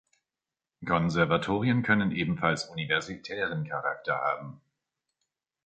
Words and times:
Konservatorien 0.83 1.83
können 1.83 2.11
ebenfalls 2.11 2.65
universitären 2.65 3.65
Charakter 3.65 4.15
haben. 4.15 4.59